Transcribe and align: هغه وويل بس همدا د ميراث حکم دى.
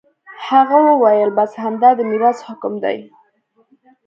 هغه 0.47 0.77
وويل 0.89 1.29
بس 1.37 1.51
همدا 1.63 1.89
د 1.95 1.99
ميراث 2.11 2.37
حکم 2.47 2.73
دى. 2.83 2.97